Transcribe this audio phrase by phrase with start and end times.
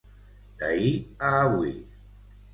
[0.59, 0.95] D'ahir
[1.27, 1.73] a avui.